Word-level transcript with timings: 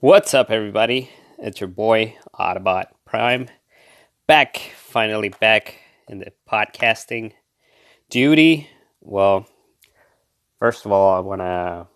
What's 0.00 0.34
up, 0.34 0.50
everybody? 0.50 1.08
It's 1.38 1.60
your 1.60 1.68
boy 1.68 2.16
Autobot 2.38 2.86
Prime, 3.06 3.48
back, 4.26 4.58
finally 4.76 5.30
back 5.30 5.76
in 6.08 6.18
the 6.18 6.32
podcasting 6.50 7.32
duty. 8.10 8.68
Well, 9.00 9.46
first 10.58 10.84
of 10.84 10.92
all, 10.92 11.14
I 11.14 11.20
want 11.20 11.40
to, 11.40 11.86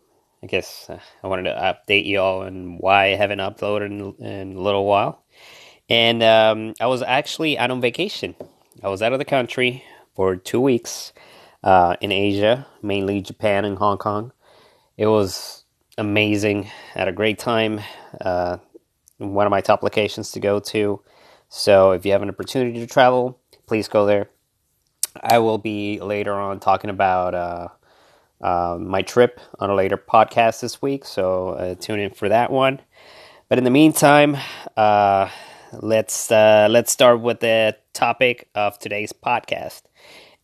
I 0.43 0.47
guess, 0.47 0.87
uh, 0.89 1.01
I 1.23 1.27
wanted 1.27 1.51
to 1.51 1.77
update 1.89 2.07
you 2.07 2.21
all 2.21 2.45
on 2.45 2.79
why 2.79 3.07
I 3.07 3.17
haven't 3.17 3.41
uploaded 3.41 3.87
in, 3.87 4.25
in 4.25 4.57
a 4.57 4.61
little 4.61 4.87
while. 4.87 5.25
And 5.91 6.23
um, 6.23 6.75
I 6.81 6.87
was 6.87 7.03
actually 7.03 7.59
out 7.59 7.71
on 7.71 7.81
vacation. 7.81 8.37
I 8.83 8.89
was 8.89 9.03
out 9.03 9.13
of 9.13 9.19
the 9.19 9.25
country 9.27 9.85
for 10.15 10.37
two 10.37 10.61
weeks 10.61 11.13
uh, 11.63 11.97
in 12.01 12.13
Asia, 12.13 12.67
mainly 12.81 13.21
Japan 13.21 13.65
and 13.67 13.77
Hong 13.77 13.99
Kong. 13.99 14.33
It 14.97 15.09
was 15.09 15.65
amazing. 15.99 16.65
Had 16.95 17.09
a 17.09 17.13
great 17.13 17.39
time. 17.39 17.81
Uh, 18.21 18.59
one 19.19 19.47
of 19.47 19.51
my 19.51 19.61
top 19.61 19.83
locations 19.83 20.33
to 20.33 20.41
go 20.41 20.61
to. 20.61 21.03
So 21.49 21.91
if 21.93 22.07
you 22.07 22.13
have 22.13 22.23
an 22.23 22.31
opportunity 22.31 22.79
to 22.81 22.87
travel, 22.87 23.39
please 23.67 23.89
go 23.89 24.07
there. 24.07 24.31
I 25.21 25.39
will 25.39 25.59
be 25.59 26.01
later 26.01 26.33
on 26.35 26.61
talking 26.61 26.91
about 26.91 27.35
uh, 27.35 27.69
uh, 28.41 28.79
my 28.81 29.03
trip 29.03 29.41
on 29.59 29.71
a 29.71 29.75
later 29.75 29.97
podcast 29.97 30.61
this 30.61 30.81
week. 30.81 31.05
So 31.05 31.51
uh, 31.51 31.75
tune 31.75 31.99
in 31.99 32.11
for 32.11 32.29
that 32.29 32.51
one. 32.51 32.81
But 33.49 33.59
in 33.59 33.65
the 33.65 33.71
meantime, 33.71 34.37
uh, 34.77 35.29
let's 35.73 36.31
uh, 36.31 36.69
let's 36.71 36.93
start 36.93 37.21
with 37.21 37.41
the 37.41 37.77
topic 37.95 38.49
of 38.55 38.79
today's 38.79 39.13
podcast, 39.13 39.83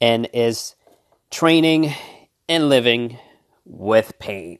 and 0.00 0.28
is 0.32 0.74
training 1.30 1.92
and 2.48 2.70
living 2.70 3.18
with 3.66 4.18
pain. 4.18 4.58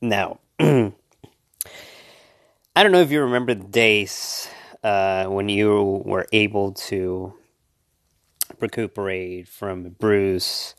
Now, 0.00 0.38
I 0.60 0.92
don't 2.76 2.92
know 2.92 3.00
if 3.00 3.10
you 3.10 3.22
remember 3.22 3.52
the 3.52 3.64
days 3.64 4.48
uh, 4.84 5.24
when 5.24 5.48
you 5.48 6.02
were 6.04 6.26
able 6.32 6.72
to 6.72 7.34
recuperate 8.60 9.48
from 9.48 9.86
a 9.86 9.90
bruise, 9.90 10.76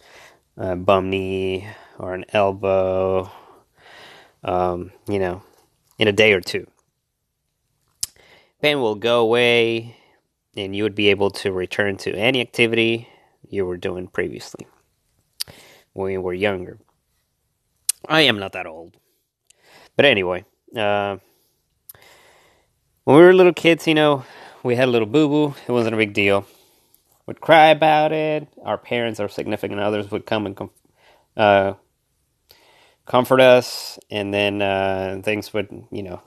a 0.56 0.78
bum 0.78 1.10
knee, 1.10 1.68
or 1.98 2.14
an 2.14 2.24
elbow, 2.30 3.30
um, 4.46 4.92
you 5.10 5.20
know, 5.20 5.44
in 5.98 6.08
a 6.08 6.14
day 6.14 6.32
or 6.32 6.40
two. 6.40 6.66
Pain 8.62 8.80
will 8.80 8.96
go 8.96 9.20
away, 9.20 9.98
and 10.56 10.74
you 10.74 10.84
would 10.84 10.96
be 10.96 11.10
able 11.10 11.30
to 11.32 11.52
return 11.52 11.98
to 11.98 12.16
any 12.16 12.40
activity 12.40 13.10
you 13.50 13.66
were 13.66 13.78
doing 13.78 14.08
previously 14.08 14.66
when 15.92 16.14
you 16.14 16.22
were 16.22 16.34
younger. 16.34 16.80
I 18.08 18.22
am 18.22 18.40
not 18.40 18.54
that 18.54 18.66
old. 18.66 18.96
But 20.00 20.06
anyway, 20.06 20.46
uh, 20.78 21.18
when 23.04 23.18
we 23.18 23.22
were 23.22 23.34
little 23.34 23.52
kids, 23.52 23.86
you 23.86 23.94
know, 23.94 24.24
we 24.64 24.76
had 24.78 24.88
a 24.88 24.92
little 24.92 25.06
boo 25.06 25.28
boo. 25.28 25.56
It 25.68 25.74
wasn't 25.74 25.94
a 25.94 25.98
big 25.98 26.14
deal. 26.14 26.46
Would 27.26 27.42
cry 27.42 27.68
about 27.68 28.14
it. 28.14 28.48
Our 28.64 28.78
parents, 28.78 29.20
our 29.20 29.28
significant 29.28 29.82
others, 29.82 30.10
would 30.10 30.26
come 30.26 30.46
and 30.46 30.56
com- 30.56 30.70
uh, 31.36 31.74
comfort 33.06 33.42
us, 33.42 34.00
and 34.10 34.34
then 34.34 34.62
uh, 34.62 35.20
things 35.22 35.54
would, 35.54 35.68
you 35.92 36.04
know, 36.04 36.22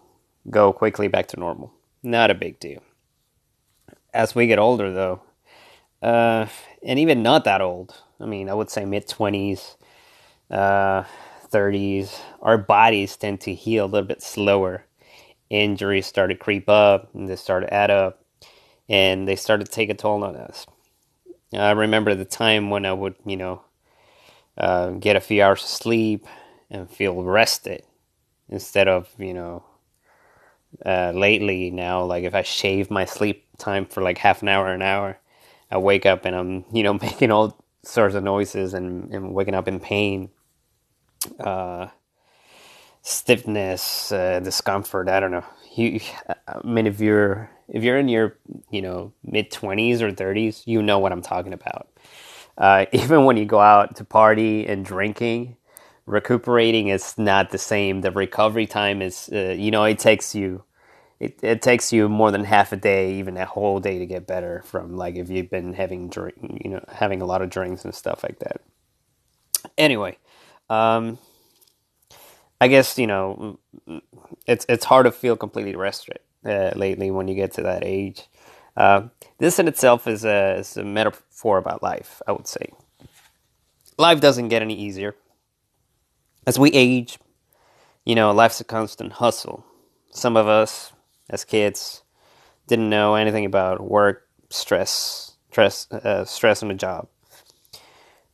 go 0.50 0.74
quickly 0.74 1.08
back 1.08 1.28
to 1.28 1.40
normal. 1.40 1.72
Not 2.02 2.30
a 2.30 2.34
big 2.34 2.60
deal. 2.60 2.82
As 4.12 4.34
we 4.34 4.48
get 4.48 4.58
older, 4.58 4.92
though, 4.92 5.22
uh, 6.02 6.44
and 6.84 6.98
even 6.98 7.22
not 7.22 7.44
that 7.44 7.62
old, 7.62 8.02
I 8.20 8.26
mean, 8.26 8.50
I 8.50 8.52
would 8.52 8.68
say 8.68 8.84
mid 8.84 9.08
20s, 9.08 9.76
uh, 10.50 11.04
30s, 11.52 12.18
our 12.40 12.58
bodies 12.58 13.16
tend 13.16 13.40
to 13.42 13.54
heal 13.54 13.84
a 13.84 13.86
little 13.86 14.08
bit 14.08 14.22
slower. 14.22 14.86
Injuries 15.50 16.06
start 16.06 16.30
to 16.30 16.36
creep 16.36 16.68
up 16.68 17.14
and 17.14 17.28
they 17.28 17.36
start 17.36 17.64
to 17.64 17.72
add 17.72 17.90
up 17.90 18.24
and 18.88 19.28
they 19.28 19.36
start 19.36 19.60
to 19.60 19.66
take 19.66 19.90
a 19.90 19.94
toll 19.94 20.24
on 20.24 20.34
us. 20.34 20.66
I 21.54 21.72
remember 21.72 22.14
the 22.14 22.24
time 22.24 22.70
when 22.70 22.86
I 22.86 22.94
would, 22.94 23.14
you 23.26 23.36
know, 23.36 23.62
uh, 24.56 24.90
get 24.92 25.16
a 25.16 25.20
few 25.20 25.42
hours 25.42 25.62
of 25.62 25.68
sleep 25.68 26.26
and 26.70 26.90
feel 26.90 27.22
rested 27.22 27.82
instead 28.48 28.88
of, 28.88 29.10
you 29.18 29.34
know, 29.34 29.62
uh, 30.86 31.12
lately 31.14 31.70
now, 31.70 32.02
like 32.02 32.24
if 32.24 32.34
I 32.34 32.42
shave 32.42 32.90
my 32.90 33.04
sleep 33.04 33.46
time 33.58 33.84
for 33.84 34.02
like 34.02 34.16
half 34.16 34.40
an 34.40 34.48
hour, 34.48 34.72
an 34.72 34.82
hour, 34.82 35.18
I 35.70 35.76
wake 35.76 36.06
up 36.06 36.24
and 36.24 36.34
I'm, 36.34 36.64
you 36.72 36.82
know, 36.82 36.94
making 37.02 37.30
all 37.30 37.62
sorts 37.84 38.14
of 38.14 38.24
noises 38.24 38.72
and, 38.72 39.12
and 39.12 39.34
waking 39.34 39.54
up 39.54 39.68
in 39.68 39.78
pain 39.80 40.30
uh, 41.40 41.88
stiffness, 43.02 44.12
uh, 44.12 44.40
discomfort. 44.40 45.08
I 45.08 45.20
don't 45.20 45.32
know. 45.32 45.44
You, 45.76 46.00
I 46.48 46.66
mean, 46.66 46.86
if 46.86 47.00
you're 47.00 47.50
if 47.68 47.82
you're 47.84 47.98
in 47.98 48.08
your 48.08 48.38
you 48.70 48.82
know 48.82 49.12
mid 49.24 49.50
twenties 49.50 50.02
or 50.02 50.12
thirties, 50.12 50.62
you 50.66 50.82
know 50.82 50.98
what 50.98 51.12
I'm 51.12 51.22
talking 51.22 51.52
about. 51.52 51.88
Uh, 52.58 52.86
even 52.92 53.24
when 53.24 53.36
you 53.36 53.44
go 53.44 53.60
out 53.60 53.96
to 53.96 54.04
party 54.04 54.66
and 54.66 54.84
drinking, 54.84 55.56
recuperating 56.06 56.88
is 56.88 57.16
not 57.18 57.50
the 57.50 57.58
same. 57.58 58.02
The 58.02 58.10
recovery 58.12 58.66
time 58.66 59.02
is, 59.02 59.30
uh, 59.32 59.54
you 59.58 59.70
know, 59.70 59.84
it 59.84 59.98
takes 59.98 60.34
you. 60.34 60.64
It, 61.20 61.38
it 61.42 61.62
takes 61.62 61.92
you 61.92 62.08
more 62.08 62.32
than 62.32 62.44
half 62.44 62.72
a 62.72 62.76
day, 62.76 63.14
even 63.14 63.36
a 63.36 63.46
whole 63.46 63.80
day, 63.80 63.98
to 64.00 64.06
get 64.06 64.26
better 64.26 64.62
from 64.66 64.96
like 64.96 65.16
if 65.16 65.30
you've 65.30 65.50
been 65.50 65.72
having 65.74 66.10
drink, 66.10 66.36
you 66.64 66.70
know, 66.70 66.84
having 66.92 67.22
a 67.22 67.26
lot 67.26 67.42
of 67.42 67.50
drinks 67.50 67.84
and 67.84 67.94
stuff 67.94 68.24
like 68.24 68.40
that. 68.40 68.60
Anyway, 69.78 70.18
um, 70.72 71.18
I 72.60 72.68
guess 72.68 72.98
you 72.98 73.06
know 73.06 73.58
it's 74.46 74.64
it's 74.68 74.84
hard 74.84 75.04
to 75.04 75.12
feel 75.12 75.36
completely 75.36 75.76
rested 75.76 76.20
uh, 76.46 76.70
lately 76.74 77.10
when 77.10 77.28
you 77.28 77.34
get 77.34 77.52
to 77.54 77.62
that 77.62 77.84
age. 77.84 78.28
Uh, 78.76 79.08
this 79.36 79.58
in 79.58 79.68
itself 79.68 80.06
is 80.06 80.24
a, 80.24 80.54
is 80.54 80.76
a 80.78 80.84
metaphor 80.84 81.58
about 81.58 81.82
life. 81.82 82.22
I 82.26 82.32
would 82.32 82.48
say 82.48 82.72
life 83.98 84.20
doesn't 84.20 84.48
get 84.48 84.62
any 84.62 84.74
easier 84.74 85.14
as 86.46 86.58
we 86.58 86.70
age. 86.70 87.18
You 88.06 88.14
know, 88.14 88.32
life's 88.32 88.60
a 88.60 88.64
constant 88.64 89.14
hustle. 89.14 89.64
Some 90.10 90.36
of 90.36 90.48
us, 90.48 90.92
as 91.28 91.44
kids, 91.44 92.02
didn't 92.66 92.88
know 92.88 93.14
anything 93.14 93.44
about 93.44 93.80
work, 93.80 94.26
stress, 94.48 95.36
stress, 95.50 95.90
uh, 95.92 96.24
stress 96.24 96.62
on 96.62 96.68
the 96.68 96.74
job, 96.74 97.08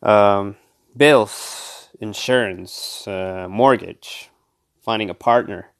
um, 0.02 0.56
bills 0.96 1.67
insurance, 2.00 3.06
uh, 3.08 3.46
mortgage, 3.50 4.30
finding 4.82 5.10
a 5.10 5.14
partner, 5.14 5.70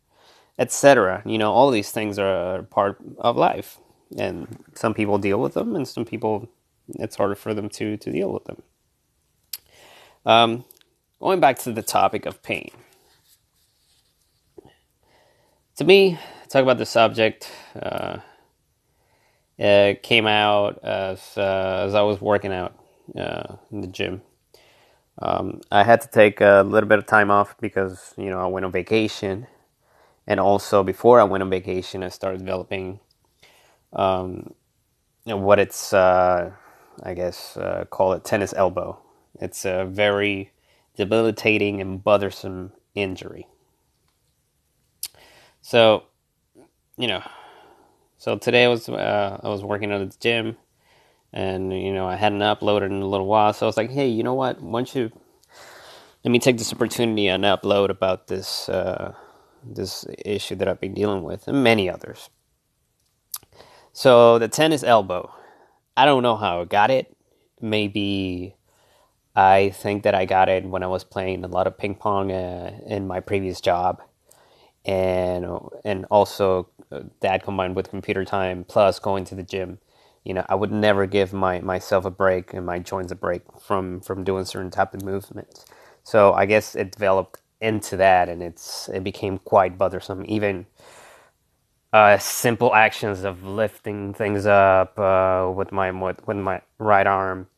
etc. 0.58 1.22
You 1.26 1.38
know, 1.38 1.52
all 1.52 1.70
these 1.70 1.90
things 1.90 2.18
are 2.18 2.62
part 2.64 2.98
of 3.18 3.36
life, 3.36 3.78
and 4.18 4.64
some 4.74 4.94
people 4.94 5.18
deal 5.18 5.40
with 5.40 5.54
them, 5.54 5.76
and 5.76 5.86
some 5.86 6.04
people 6.04 6.48
it's 6.96 7.16
harder 7.16 7.34
for 7.34 7.54
them 7.54 7.68
to 7.70 7.96
to 7.98 8.12
deal 8.12 8.32
with 8.32 8.44
them. 8.44 8.62
Um, 10.26 10.64
going 11.20 11.40
back 11.40 11.58
to 11.60 11.72
the 11.72 11.82
topic 11.82 12.26
of 12.26 12.42
pain. 12.42 12.70
To 15.76 15.84
me, 15.84 16.18
talk 16.48 16.62
about 16.62 16.78
the 16.78 16.86
subject. 16.86 17.50
Uh, 17.80 18.18
it 19.58 20.02
came 20.02 20.26
out 20.26 20.82
as 20.84 21.20
uh, 21.36 21.84
as 21.86 21.94
I 21.94 22.02
was 22.02 22.20
working 22.20 22.52
out 22.52 22.78
uh, 23.16 23.56
in 23.72 23.80
the 23.80 23.88
gym 23.88 24.22
um, 25.20 25.60
I 25.72 25.84
had 25.84 26.00
to 26.02 26.08
take 26.08 26.40
a 26.40 26.64
little 26.66 26.88
bit 26.88 26.98
of 26.98 27.06
time 27.06 27.30
off 27.30 27.56
because 27.60 28.14
you 28.18 28.30
know 28.30 28.40
I 28.40 28.46
went 28.46 28.66
on 28.66 28.72
vacation, 28.72 29.46
and 30.26 30.40
also 30.40 30.82
before 30.84 31.20
I 31.20 31.24
went 31.24 31.42
on 31.42 31.50
vacation, 31.50 32.02
I 32.04 32.10
started 32.10 32.40
developing 32.40 33.00
um, 33.92 34.54
what 35.26 35.58
it's 35.58 35.92
uh, 35.92 36.52
I 37.02 37.14
guess 37.14 37.56
uh, 37.56 37.86
call 37.90 38.12
it 38.14 38.24
tennis 38.24 38.54
elbow. 38.56 38.98
It's 39.40 39.64
a 39.64 39.86
very 39.86 40.52
debilitating 40.96 41.80
and 41.80 42.02
bothersome 42.02 42.72
injury. 42.94 43.46
So, 45.62 46.04
you 46.98 47.09
know, 47.09 47.22
so 48.18 48.36
today 48.38 48.64
I 48.64 48.68
was 48.68 48.88
uh, 48.88 49.41
I 49.42 49.48
was 49.48 49.64
working 49.64 49.92
at 49.92 50.10
the 50.10 50.16
gym 50.21 50.56
and 51.33 51.72
you 51.72 51.92
know 51.92 52.07
I 52.07 52.16
hadn't 52.16 52.41
uploaded 52.41 52.86
in 52.86 53.03
a 53.03 53.07
little 53.07 53.27
while, 53.27 53.53
so 53.53 53.66
I 53.66 53.69
was 53.69 53.77
like, 53.77 53.91
hey, 53.91 54.09
you 54.09 54.22
know 54.22 54.34
what? 54.34 54.60
Why 54.60 54.80
don't 54.80 54.95
you 54.95 55.13
let 56.25 56.30
me 56.30 56.39
take 56.39 56.59
this 56.59 56.72
opportunity 56.72 57.28
and 57.28 57.45
upload 57.45 57.91
about 57.91 58.27
this 58.27 58.69
uh, 58.69 59.15
this 59.65 60.07
issue 60.25 60.57
that 60.57 60.69
I've 60.69 60.80
been 60.80 60.95
dealing 60.95 61.22
with, 61.22 61.47
and 61.48 61.63
many 61.63 61.89
others. 61.89 62.30
So 63.92 64.39
the 64.39 64.48
tennis 64.48 64.83
elbow, 64.83 65.33
I 65.97 66.04
don't 66.04 66.22
know 66.22 66.36
how 66.36 66.63
I 66.63 66.65
got 66.65 66.91
it. 66.91 67.16
Maybe 67.60 68.54
I 69.34 69.71
think 69.71 70.04
that 70.04 70.15
I 70.15 70.24
got 70.24 70.48
it 70.48 70.65
when 70.65 70.83
I 70.83 70.86
was 70.86 71.04
playing 71.04 71.45
a 71.45 71.48
lot 71.48 71.66
of 71.66 71.77
ping 71.77 71.95
pong 71.95 72.31
uh, 72.33 72.78
in 72.86 73.07
my 73.07 73.21
previous 73.21 73.60
job, 73.60 74.03
and 74.84 75.47
and 75.84 76.04
also 76.10 76.69
uh, 76.91 77.03
that 77.21 77.42
combined 77.42 77.77
with 77.77 77.91
computer 77.91 78.24
time 78.24 78.65
plus 78.65 78.98
going 78.98 79.24
to 79.27 79.34
the 79.34 79.42
gym 79.42 79.78
you 80.28 80.34
know, 80.34 80.45
I 80.47 80.54
would 80.54 80.71
never 80.71 81.07
give 81.07 81.33
my 81.33 81.60
myself 81.60 82.04
a 82.04 82.10
break 82.10 82.53
and 82.53 82.66
my 82.66 82.78
joints 82.78 83.10
a 83.10 83.16
break 83.16 83.42
from 83.59 84.03
from 84.03 84.25
doing 84.25 84.45
certain 84.45 84.71
type 84.71 84.92
of 84.92 85.03
movements. 85.03 85.65
So 86.04 86.34
I 86.34 86.45
guess 86.45 86.75
it 86.75 86.92
developed 86.92 87.41
into 87.63 87.97
that, 87.97 88.28
and 88.28 88.42
it's 88.42 88.91
it 88.91 89.03
became 89.03 89.39
quite 89.39 89.78
bothersome. 89.78 90.27
Even 90.28 90.66
uh, 91.95 92.19
simple 92.19 92.75
actions 92.75 93.25
of 93.25 93.42
lifting 93.42 94.13
things 94.13 94.45
up 94.45 94.98
uh, 94.98 95.51
with 95.54 95.72
my 95.72 95.91
with, 95.91 96.36
my 96.36 96.60
right 96.78 97.07
arm, 97.07 97.48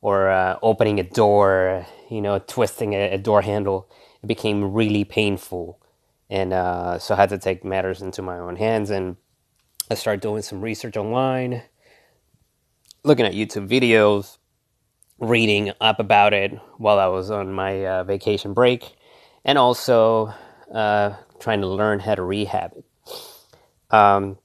or 0.00 0.30
uh, 0.30 0.58
opening 0.62 0.98
a 0.98 1.02
door, 1.02 1.86
you 2.10 2.22
know, 2.22 2.38
twisting 2.38 2.94
a, 2.94 3.12
a, 3.12 3.18
door 3.18 3.42
handle, 3.42 3.86
it 4.22 4.26
became 4.26 4.72
really 4.72 5.04
painful, 5.04 5.78
and 6.30 6.54
uh, 6.54 6.98
so 6.98 7.14
I 7.14 7.18
had 7.18 7.28
to 7.28 7.38
take 7.38 7.66
matters 7.66 8.00
into 8.00 8.22
my 8.22 8.38
own 8.38 8.56
hands, 8.56 8.88
and 8.88 9.16
I 9.90 9.94
started 9.94 10.22
doing 10.22 10.40
some 10.40 10.62
research 10.62 10.96
online, 10.96 11.64
looking 13.04 13.26
at 13.26 13.34
YouTube 13.34 13.68
videos, 13.68 14.38
reading 15.20 15.72
up 15.80 16.00
about 16.00 16.34
it 16.34 16.52
while 16.78 16.98
I 16.98 17.06
was 17.06 17.30
on 17.30 17.52
my 17.52 17.86
uh, 17.86 18.04
vacation 18.04 18.54
break, 18.54 18.96
and 19.44 19.58
also 19.58 20.34
uh, 20.74 21.14
trying 21.38 21.60
to 21.60 21.68
learn 21.68 22.00
how 22.00 22.14
to 22.16 22.22
rehab 22.22 22.72
it 22.76 22.84
um, 23.90 24.38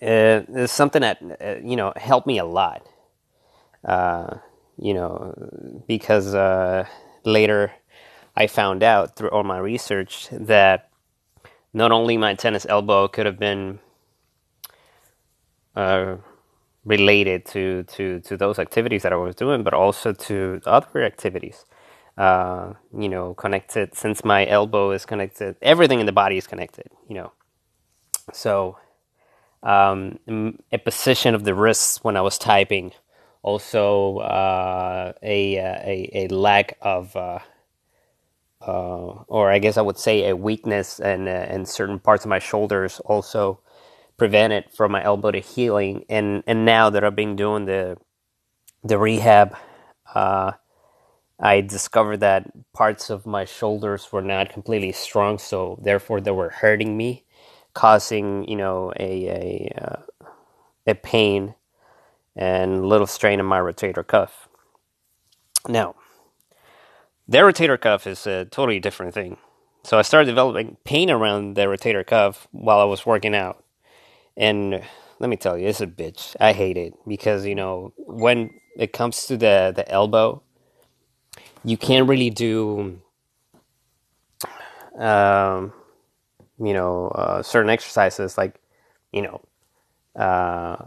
it, 0.00 0.46
it's 0.50 0.72
something 0.72 1.02
that 1.02 1.22
uh, 1.40 1.56
you 1.64 1.76
know 1.76 1.92
helped 1.96 2.26
me 2.26 2.38
a 2.38 2.44
lot. 2.44 2.86
Uh, 3.84 4.38
you 4.78 4.94
know, 4.94 5.34
because 5.86 6.34
uh, 6.34 6.86
later 7.24 7.72
I 8.36 8.46
found 8.46 8.82
out 8.82 9.16
through 9.16 9.30
all 9.30 9.44
my 9.44 9.58
research 9.58 10.28
that 10.30 10.90
not 11.72 11.92
only 11.92 12.16
my 12.18 12.34
tennis 12.34 12.66
elbow 12.68 13.08
could 13.08 13.26
have 13.26 13.38
been 13.38 13.78
related 16.86 17.46
to, 17.46 17.84
to, 17.84 18.20
to 18.22 18.38
those 18.38 18.60
activities 18.60 19.04
that 19.04 19.12
I 19.14 19.16
was 19.16 19.36
doing, 19.36 19.64
but 19.64 19.74
also 19.74 20.14
to 20.14 20.62
other 20.66 21.04
activities. 21.04 21.66
Uh, 22.18 22.74
you 22.98 23.08
know, 23.10 23.34
connected 23.34 23.96
since 23.96 24.24
my 24.24 24.46
elbow 24.46 24.92
is 24.92 25.06
connected, 25.06 25.56
everything 25.62 26.00
in 26.00 26.06
the 26.06 26.12
body 26.12 26.38
is 26.38 26.46
connected. 26.48 26.88
You 27.08 27.16
know, 27.16 27.32
so, 28.32 28.78
um, 29.62 30.18
a 30.72 30.78
position 30.78 31.34
of 31.34 31.44
the 31.44 31.54
wrists 31.54 32.04
when 32.04 32.16
I 32.16 32.22
was 32.22 32.38
typing, 32.38 32.92
also 33.42 34.18
uh, 34.18 35.12
a, 35.22 35.56
a, 35.56 36.10
a 36.14 36.28
lack 36.28 36.78
of, 36.82 37.16
uh, 37.16 37.40
uh, 38.62 39.24
or 39.28 39.50
I 39.52 39.58
guess 39.60 39.76
I 39.78 39.82
would 39.82 39.98
say 39.98 40.28
a 40.30 40.36
weakness 40.36 41.00
and 41.00 41.28
and 41.28 41.62
uh, 41.62 41.66
certain 41.66 41.98
parts 42.00 42.24
of 42.24 42.30
my 42.30 42.40
shoulders 42.40 43.00
also 43.06 43.60
prevented 44.18 44.66
from 44.74 44.92
my 44.92 45.04
elbow 45.04 45.32
to 45.32 45.40
healing. 45.40 46.04
And 46.08 46.42
and 46.46 46.64
now 46.64 46.90
that 46.90 47.04
I've 47.04 47.16
been 47.16 47.36
doing 47.36 47.66
the 47.66 47.98
the 48.84 48.98
rehab, 48.98 49.56
uh, 50.14 50.52
I 51.40 51.60
discovered 51.62 52.18
that 52.18 52.50
parts 52.72 53.10
of 53.10 53.26
my 53.26 53.44
shoulders 53.44 54.12
were 54.12 54.22
not 54.22 54.50
completely 54.50 54.92
strong, 54.92 55.38
so 55.38 55.78
therefore 55.82 56.20
they 56.20 56.30
were 56.32 56.50
hurting 56.50 56.96
me 56.96 57.24
causing 57.74 58.48
you 58.48 58.56
know 58.56 58.92
a 58.98 59.26
a, 59.28 59.82
uh, 59.84 60.02
a 60.86 60.94
pain 60.94 61.54
and 62.36 62.86
little 62.86 63.06
strain 63.06 63.40
in 63.40 63.46
my 63.46 63.60
rotator 63.60 64.06
cuff. 64.06 64.48
Now, 65.68 65.96
the 67.28 67.38
rotator 67.38 67.80
cuff 67.80 68.06
is 68.06 68.26
a 68.26 68.46
totally 68.46 68.80
different 68.80 69.14
thing. 69.14 69.38
So 69.84 69.98
I 69.98 70.02
started 70.02 70.26
developing 70.26 70.78
pain 70.84 71.10
around 71.10 71.54
the 71.56 71.62
rotator 71.62 72.06
cuff 72.06 72.48
while 72.52 72.80
I 72.80 72.84
was 72.84 73.06
working 73.06 73.34
out. 73.34 73.64
And 74.36 74.82
let 75.20 75.30
me 75.30 75.36
tell 75.36 75.58
you, 75.58 75.68
it's 75.68 75.80
a 75.80 75.86
bitch. 75.86 76.36
I 76.40 76.52
hate 76.52 76.76
it 76.76 76.94
because, 77.06 77.46
you 77.46 77.54
know, 77.54 77.92
when 77.98 78.50
it 78.76 78.92
comes 78.92 79.26
to 79.26 79.36
the, 79.36 79.72
the 79.74 79.90
elbow, 79.90 80.42
you 81.64 81.76
can't 81.76 82.08
really 82.08 82.30
do 82.30 83.00
um, 84.98 85.72
you 86.58 86.72
know, 86.72 87.08
uh, 87.08 87.42
certain 87.42 87.70
exercises 87.70 88.38
like, 88.38 88.60
you 89.12 89.22
know, 89.22 89.42
uh, 90.20 90.86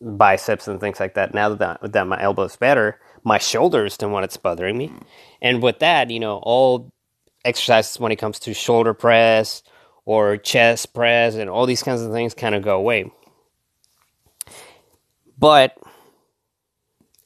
biceps 0.00 0.68
and 0.68 0.80
things 0.80 1.00
like 1.00 1.14
that. 1.14 1.34
Now 1.34 1.54
that, 1.54 1.92
that 1.92 2.06
my 2.06 2.22
elbow 2.22 2.44
is 2.44 2.56
better, 2.56 3.00
my 3.24 3.38
shoulders 3.38 3.96
don't 3.96 4.12
want 4.12 4.24
it's 4.24 4.36
bothering 4.36 4.78
me. 4.78 4.92
And 5.40 5.62
with 5.62 5.80
that, 5.80 6.10
you 6.10 6.20
know, 6.20 6.38
all 6.42 6.92
exercises 7.44 7.98
when 8.00 8.12
it 8.12 8.16
comes 8.16 8.38
to 8.40 8.54
shoulder 8.54 8.94
press 8.94 9.62
or 10.04 10.36
chest 10.36 10.94
press 10.94 11.34
and 11.34 11.48
all 11.48 11.66
these 11.66 11.82
kinds 11.82 12.02
of 12.02 12.12
things 12.12 12.34
kind 12.34 12.54
of 12.54 12.62
go 12.62 12.76
away. 12.76 13.10
But, 15.38 15.76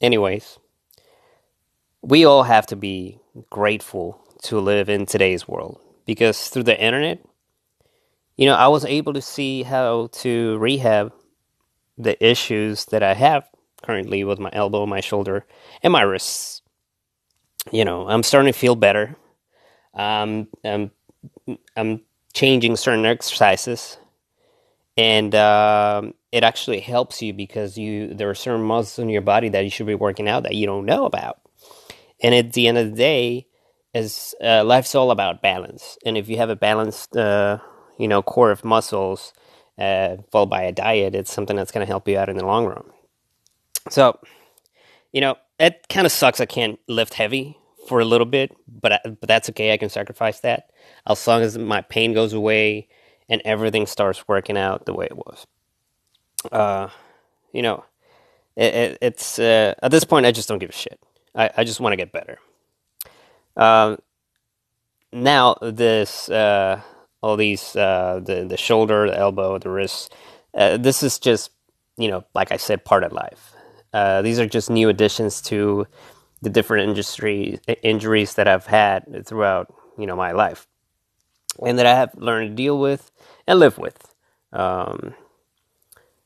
anyways, 0.01 0.57
we 2.01 2.25
all 2.25 2.43
have 2.43 2.67
to 2.67 2.75
be 2.75 3.19
grateful 3.49 4.21
to 4.43 4.59
live 4.59 4.89
in 4.89 5.05
today's 5.05 5.47
world 5.47 5.79
because 6.05 6.49
through 6.49 6.63
the 6.63 6.79
internet, 6.79 7.23
you 8.37 8.45
know, 8.45 8.55
I 8.55 8.67
was 8.67 8.85
able 8.85 9.13
to 9.13 9.21
see 9.21 9.63
how 9.63 10.09
to 10.13 10.57
rehab 10.57 11.11
the 11.97 12.23
issues 12.23 12.85
that 12.85 13.01
I 13.01 13.15
have 13.15 13.49
currently 13.81 14.23
with 14.23 14.39
my 14.39 14.49
elbow, 14.53 14.85
my 14.85 14.99
shoulder, 15.01 15.45
and 15.81 15.91
my 15.91 16.03
wrists. 16.03 16.61
You 17.71 17.83
know, 17.83 18.07
I'm 18.07 18.23
starting 18.23 18.51
to 18.51 18.57
feel 18.57 18.75
better. 18.75 19.15
Um, 19.93 20.47
I'm, 20.63 20.91
I'm 21.75 22.01
changing 22.33 22.75
certain 22.75 23.05
exercises, 23.05 23.97
and 24.95 25.33
um, 25.35 26.13
it 26.31 26.43
actually 26.43 26.79
helps 26.79 27.21
you 27.21 27.33
because 27.33 27.77
you 27.77 28.13
there 28.13 28.29
are 28.29 28.35
certain 28.35 28.63
muscles 28.65 28.99
in 28.99 29.09
your 29.09 29.21
body 29.21 29.49
that 29.49 29.63
you 29.63 29.69
should 29.69 29.87
be 29.87 29.95
working 29.95 30.27
out 30.27 30.43
that 30.43 30.55
you 30.55 30.65
don't 30.65 30.85
know 30.85 31.05
about. 31.05 31.39
And 32.21 32.33
at 32.33 32.53
the 32.53 32.67
end 32.67 32.77
of 32.77 32.91
the 32.91 32.97
day, 32.97 33.47
is 33.93 34.35
uh, 34.43 34.63
life's 34.63 34.95
all 34.95 35.11
about 35.11 35.41
balance. 35.41 35.97
And 36.05 36.17
if 36.17 36.29
you 36.29 36.37
have 36.37 36.49
a 36.49 36.55
balanced 36.55 37.15
uh, 37.15 37.59
you 37.97 38.07
know, 38.07 38.21
core 38.21 38.51
of 38.51 38.63
muscles, 38.63 39.33
uh, 39.77 40.17
followed 40.31 40.49
by 40.49 40.63
a 40.63 40.71
diet, 40.71 41.15
it's 41.15 41.33
something 41.33 41.55
that's 41.55 41.71
going 41.71 41.85
to 41.85 41.89
help 41.89 42.07
you 42.07 42.17
out 42.17 42.29
in 42.29 42.37
the 42.37 42.45
long 42.45 42.65
run. 42.65 42.83
So, 43.89 44.19
you 45.11 45.21
know, 45.21 45.35
it 45.59 45.87
kind 45.89 46.05
of 46.05 46.11
sucks. 46.11 46.39
I 46.39 46.45
can't 46.45 46.79
lift 46.87 47.15
heavy 47.15 47.57
for 47.87 47.99
a 47.99 48.05
little 48.05 48.25
bit, 48.25 48.55
but 48.67 48.93
I, 48.93 48.99
but 49.05 49.27
that's 49.27 49.49
okay. 49.49 49.73
I 49.73 49.77
can 49.77 49.89
sacrifice 49.89 50.41
that 50.41 50.71
as 51.07 51.25
long 51.27 51.41
as 51.41 51.57
my 51.57 51.81
pain 51.81 52.13
goes 52.13 52.33
away 52.33 52.87
and 53.29 53.41
everything 53.45 53.85
starts 53.85 54.27
working 54.27 54.57
out 54.57 54.85
the 54.85 54.93
way 54.93 55.05
it 55.05 55.17
was. 55.17 55.47
Uh, 56.51 56.89
you 57.51 57.61
know, 57.61 57.85
it, 58.55 58.73
it, 58.73 58.97
it's 59.01 59.39
uh, 59.39 59.73
at 59.81 59.91
this 59.91 60.03
point 60.03 60.25
I 60.25 60.31
just 60.31 60.47
don't 60.49 60.59
give 60.59 60.69
a 60.69 60.73
shit. 60.73 60.99
I, 61.35 61.49
I 61.57 61.63
just 61.63 61.79
want 61.79 61.93
to 61.93 61.97
get 61.97 62.11
better. 62.11 62.39
Uh, 63.55 63.97
now 65.11 65.55
this 65.61 66.29
uh, 66.29 66.81
all 67.21 67.37
these 67.37 67.75
uh, 67.75 68.19
the 68.23 68.45
the 68.45 68.57
shoulder, 68.57 69.07
the 69.07 69.17
elbow, 69.17 69.57
the 69.57 69.69
wrist. 69.69 70.13
Uh, 70.53 70.77
this 70.77 71.03
is 71.03 71.19
just 71.19 71.51
you 71.97 72.09
know, 72.09 72.23
like 72.35 72.51
I 72.51 72.57
said, 72.57 72.85
part 72.85 73.03
of 73.03 73.11
life. 73.11 73.53
These 74.23 74.39
are 74.39 74.45
just 74.45 74.69
new 74.69 74.89
additions 74.89 75.41
to 75.43 75.87
the 76.41 76.49
different 76.49 76.89
industry 76.89 77.59
injuries 77.83 78.35
that 78.35 78.47
I've 78.47 78.67
had 78.67 79.25
throughout 79.25 79.73
you 79.97 80.05
know 80.07 80.15
my 80.15 80.31
life, 80.31 80.67
and 81.65 81.79
that 81.79 81.85
I 81.85 81.95
have 81.95 82.13
learned 82.15 82.51
to 82.51 82.55
deal 82.55 82.79
with 82.79 83.11
and 83.47 83.59
live 83.59 83.77
with. 83.77 84.13
Um, 84.53 85.13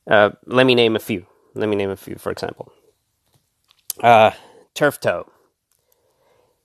uh, 0.09 0.31
let 0.45 0.65
me 0.65 0.75
name 0.75 0.95
a 0.95 0.99
few. 0.99 1.25
Let 1.55 1.69
me 1.69 1.75
name 1.75 1.89
a 1.89 1.97
few. 1.97 2.15
For 2.15 2.31
example, 2.31 2.71
uh, 4.01 4.31
turf 4.73 4.99
toe. 4.99 5.29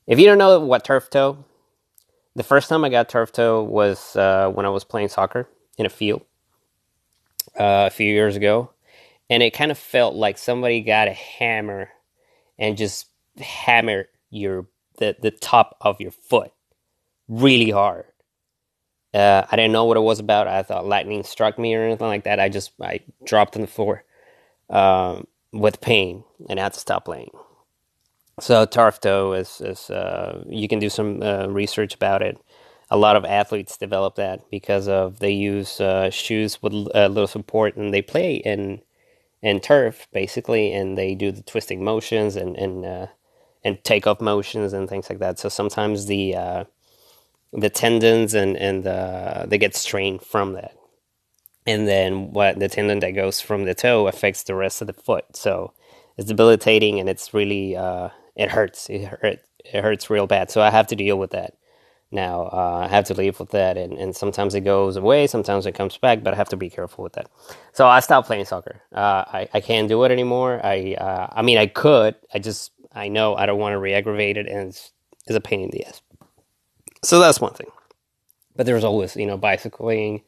If 0.06 0.18
you 0.20 0.26
don't 0.26 0.38
know 0.38 0.60
what 0.60 0.84
turf 0.84 1.10
toe 1.10 1.44
the 2.36 2.42
first 2.42 2.68
time 2.68 2.84
I 2.84 2.90
got 2.90 3.08
turf 3.08 3.32
toe 3.32 3.62
was 3.62 4.14
uh, 4.14 4.50
when 4.50 4.66
I 4.66 4.68
was 4.68 4.84
playing 4.84 5.08
soccer 5.08 5.48
in 5.78 5.86
a 5.86 5.88
field 5.88 6.20
uh, 7.58 7.88
a 7.88 7.90
few 7.90 8.12
years 8.12 8.36
ago, 8.36 8.70
and 9.30 9.42
it 9.42 9.54
kind 9.54 9.70
of 9.70 9.78
felt 9.78 10.14
like 10.14 10.36
somebody 10.36 10.82
got 10.82 11.08
a 11.08 11.14
hammer 11.14 11.88
and 12.58 12.76
just 12.76 13.06
hammered 13.40 14.08
your 14.30 14.66
the 14.98 15.16
the 15.20 15.30
top 15.30 15.76
of 15.80 16.00
your 16.00 16.12
foot 16.12 16.52
really 17.28 17.70
hard. 17.70 18.06
Uh, 19.14 19.46
I 19.50 19.56
didn't 19.56 19.72
know 19.72 19.84
what 19.86 19.96
it 19.96 20.00
was 20.02 20.20
about. 20.20 20.48
I 20.48 20.62
thought 20.62 20.86
lightning 20.86 21.22
struck 21.24 21.58
me 21.58 21.74
or 21.74 21.84
anything 21.84 22.06
like 22.06 22.24
that. 22.24 22.40
I 22.40 22.48
just 22.48 22.72
I 22.82 23.00
dropped 23.24 23.56
on 23.56 23.62
the 23.62 23.68
floor 23.68 24.04
um, 24.70 25.26
with 25.52 25.80
pain 25.80 26.24
and 26.48 26.58
had 26.58 26.74
to 26.74 26.80
stop 26.80 27.06
playing. 27.06 27.30
So 28.40 28.66
turf 28.66 29.00
toe 29.00 29.32
is 29.32 29.60
is 29.62 29.90
uh, 29.90 30.44
you 30.48 30.68
can 30.68 30.78
do 30.78 30.90
some 30.90 31.22
uh, 31.22 31.46
research 31.48 31.94
about 31.94 32.22
it. 32.22 32.38
A 32.90 32.96
lot 32.98 33.16
of 33.16 33.24
athletes 33.24 33.78
develop 33.78 34.16
that 34.16 34.50
because 34.50 34.88
of 34.88 35.18
they 35.20 35.32
use 35.32 35.80
uh, 35.80 36.10
shoes 36.10 36.62
with 36.62 36.72
a 36.94 37.08
little 37.08 37.26
support 37.26 37.76
and 37.76 37.94
they 37.94 38.02
play 38.02 38.36
in 38.36 38.82
in 39.42 39.60
turf 39.60 40.08
basically, 40.12 40.72
and 40.72 40.98
they 40.98 41.14
do 41.14 41.32
the 41.32 41.42
twisting 41.42 41.84
motions 41.84 42.36
and 42.36 42.56
and 42.56 42.84
uh, 42.86 43.06
and 43.66 43.84
take 43.84 44.06
off 44.08 44.22
motions 44.22 44.72
and 44.74 44.88
things 44.88 45.10
like 45.10 45.20
that. 45.20 45.40
So 45.40 45.50
sometimes 45.50 46.06
the 46.06 46.36
uh, 46.36 46.64
the 47.52 47.70
tendons 47.70 48.34
and 48.34 48.56
and 48.56 48.84
they 49.50 49.58
get 49.58 49.76
strained 49.76 50.22
from 50.22 50.54
that, 50.54 50.76
and 51.66 51.88
then 51.88 52.32
what 52.32 52.58
the 52.60 52.68
tendon 52.68 53.00
that 53.00 53.12
goes 53.12 53.40
from 53.40 53.64
the 53.66 53.74
toe 53.74 54.08
affects 54.08 54.44
the 54.44 54.56
rest 54.56 54.80
of 54.82 54.88
the 54.88 54.94
foot. 54.94 55.26
So 55.36 55.74
it's 56.18 56.28
debilitating 56.28 57.00
and 57.00 57.08
it's 57.08 57.34
really 57.34 57.76
uh, 57.76 58.10
it 58.36 58.50
hurts. 58.50 58.90
It 58.90 59.04
hurt. 59.06 59.40
It 59.64 59.82
hurts 59.84 60.10
real 60.10 60.26
bad. 60.28 60.50
So 60.50 60.62
I 60.62 60.70
have 60.70 60.88
to 60.88 60.96
deal 60.96 61.18
with 61.18 61.32
that. 61.32 61.54
now. 62.12 62.44
Uh, 62.52 62.82
I 62.84 62.88
have 62.88 63.04
to 63.06 63.14
live 63.14 63.40
with 63.40 63.50
that, 63.50 63.76
and, 63.76 63.92
and 63.94 64.16
sometimes 64.16 64.54
it 64.54 64.62
goes 64.62 64.96
away, 64.96 65.26
sometimes 65.26 65.66
it 65.66 65.72
comes 65.74 65.96
back, 65.98 66.22
but 66.22 66.34
I 66.34 66.36
have 66.36 66.48
to 66.50 66.56
be 66.56 66.70
careful 66.70 67.04
with 67.04 67.14
that. 67.14 67.30
So 67.72 67.86
I 67.86 68.00
stopped 68.00 68.26
playing 68.26 68.44
soccer. 68.46 68.82
Uh, 68.94 69.24
I 69.28 69.48
I 69.54 69.60
can't 69.60 69.88
do 69.88 70.04
it 70.04 70.10
anymore. 70.10 70.60
I 70.64 70.94
uh, 70.94 71.28
I 71.32 71.42
mean 71.42 71.58
I 71.58 71.66
could. 71.66 72.16
I 72.34 72.38
just 72.38 72.72
I 72.96 73.08
know 73.08 73.36
I 73.36 73.46
don't 73.46 73.58
want 73.58 73.74
to 73.74 73.78
re-aggravate 73.78 74.36
it, 74.36 74.46
and 74.48 74.70
it's, 74.70 74.92
it's 75.26 75.36
a 75.36 75.40
pain 75.40 75.60
in 75.60 75.70
the 75.70 75.84
ass. 75.84 76.00
So 77.04 77.20
that's 77.20 77.40
one 77.40 77.54
thing. 77.54 77.68
But 78.56 78.66
there's 78.66 78.84
always 78.84 79.16
you 79.16 79.26
know 79.26 79.36
bicycling. 79.36 80.22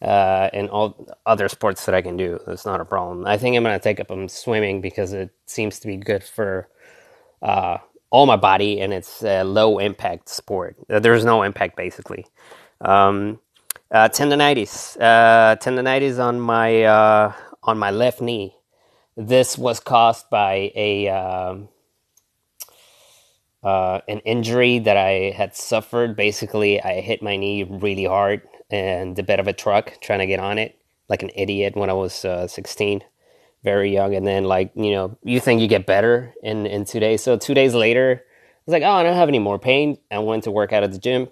Uh, 0.00 0.50
and 0.52 0.68
all 0.68 1.08
other 1.26 1.48
sports 1.48 1.86
that 1.86 1.94
I 1.94 2.02
can 2.02 2.16
do. 2.16 2.40
That's 2.44 2.66
not 2.66 2.80
a 2.80 2.84
problem. 2.84 3.24
I 3.24 3.38
think 3.38 3.56
I'm 3.56 3.62
gonna 3.62 3.78
take 3.78 4.00
up 4.00 4.10
um, 4.10 4.28
swimming 4.28 4.80
because 4.80 5.12
it 5.12 5.30
seems 5.46 5.78
to 5.78 5.86
be 5.86 5.96
good 5.96 6.24
for 6.24 6.68
uh, 7.40 7.78
all 8.10 8.26
my 8.26 8.36
body, 8.36 8.80
and 8.80 8.92
it's 8.92 9.22
a 9.22 9.44
low 9.44 9.78
impact 9.78 10.28
sport. 10.28 10.76
Uh, 10.90 10.98
there's 10.98 11.24
no 11.24 11.42
impact 11.42 11.76
basically. 11.76 12.26
Um, 12.80 13.40
uh, 13.92 14.08
tendonitis, 14.08 14.96
uh, 15.00 15.56
tendonitis 15.56 16.18
on 16.18 16.40
my 16.40 16.82
uh, 16.82 17.32
on 17.62 17.78
my 17.78 17.90
left 17.90 18.20
knee. 18.20 18.56
This 19.16 19.56
was 19.56 19.80
caused 19.80 20.28
by 20.30 20.72
a 20.74 21.08
um, 21.08 21.68
uh, 23.62 24.00
an 24.08 24.18
injury 24.20 24.78
that 24.80 24.96
I 24.96 25.32
had 25.36 25.54
suffered. 25.56 26.16
Basically, 26.16 26.82
I 26.82 27.00
hit 27.00 27.22
my 27.22 27.36
knee 27.36 27.64
really 27.64 28.04
hard 28.04 28.42
and 28.70 29.16
the 29.16 29.22
bed 29.22 29.40
of 29.40 29.46
a 29.46 29.52
truck 29.52 29.98
trying 30.00 30.20
to 30.20 30.26
get 30.26 30.40
on 30.40 30.58
it 30.58 30.78
like 31.08 31.22
an 31.22 31.30
idiot 31.34 31.76
when 31.76 31.90
I 31.90 31.92
was 31.92 32.24
uh, 32.24 32.46
16 32.48 33.02
very 33.62 33.92
young, 33.92 34.14
and 34.14 34.26
then 34.26 34.44
like 34.44 34.72
you 34.74 34.90
know 34.90 35.16
you 35.22 35.40
think 35.40 35.60
you 35.60 35.68
get 35.68 35.86
better 35.86 36.34
in 36.42 36.66
in 36.66 36.84
two 36.84 37.00
days. 37.00 37.22
So 37.22 37.36
two 37.36 37.54
days 37.54 37.74
later, 37.74 38.22
I 38.24 38.60
was 38.66 38.72
like, 38.72 38.82
oh, 38.82 38.90
I 38.90 39.02
don't 39.02 39.14
have 39.14 39.28
any 39.28 39.38
more 39.38 39.58
pain. 39.58 39.98
I 40.10 40.18
went 40.18 40.44
to 40.44 40.50
work 40.50 40.72
out 40.72 40.82
at 40.82 40.92
the 40.92 40.98
gym, 40.98 41.28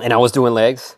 and 0.00 0.12
I 0.12 0.16
was 0.16 0.32
doing 0.32 0.54
legs. 0.54 0.96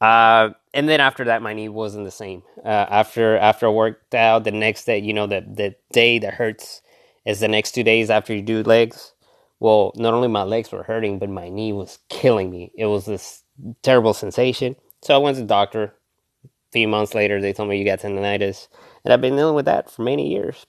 Uh, 0.00 0.50
and 0.74 0.88
then 0.88 1.00
after 1.00 1.24
that, 1.24 1.42
my 1.42 1.54
knee 1.54 1.68
wasn't 1.68 2.04
the 2.04 2.10
same. 2.10 2.42
Uh, 2.64 2.68
after 2.68 3.36
after 3.38 3.66
I 3.66 3.70
worked 3.70 4.14
out, 4.14 4.44
the 4.44 4.52
next 4.52 4.84
day, 4.84 4.98
you 4.98 5.14
know, 5.14 5.26
the 5.26 5.40
the 5.40 5.74
day 5.92 6.18
that 6.18 6.34
hurts 6.34 6.82
is 7.24 7.40
the 7.40 7.48
next 7.48 7.72
two 7.72 7.82
days 7.82 8.10
after 8.10 8.34
you 8.34 8.42
do 8.42 8.62
legs. 8.62 9.12
Well, 9.60 9.92
not 9.96 10.14
only 10.14 10.28
my 10.28 10.44
legs 10.44 10.72
were 10.72 10.84
hurting, 10.84 11.18
but 11.18 11.30
my 11.30 11.48
knee 11.48 11.72
was 11.72 11.98
killing 12.08 12.50
me. 12.50 12.72
It 12.76 12.86
was 12.86 13.06
this 13.06 13.42
terrible 13.82 14.14
sensation. 14.14 14.76
So 15.02 15.14
I 15.14 15.18
went 15.18 15.36
to 15.36 15.42
the 15.42 15.48
doctor. 15.48 15.84
A 15.84 16.72
few 16.72 16.88
months 16.88 17.14
later, 17.14 17.40
they 17.40 17.52
told 17.54 17.68
me 17.70 17.78
you 17.78 17.84
got 17.84 18.00
tendonitis 18.00 18.68
and 19.04 19.12
I've 19.12 19.22
been 19.22 19.36
dealing 19.36 19.54
with 19.54 19.64
that 19.66 19.90
for 19.90 20.02
many 20.02 20.28
years, 20.30 20.66